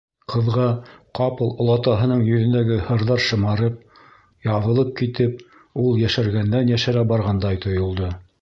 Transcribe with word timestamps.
Ҡыҙға 0.33 0.63
ҡапыл 1.19 1.51
олатаһының 1.65 2.23
йөҙөндәге 2.29 2.79
һырҙар 2.89 3.21
шымарып, 3.27 3.77
яҙылып 4.49 4.91
китеп 5.03 5.47
ул 5.85 6.03
йәшәргәндән-йәшәрә 6.07 7.09
барғандай 7.13 7.65
тойолдо. 7.69 8.15